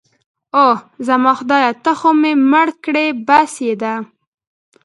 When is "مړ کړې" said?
2.51-3.07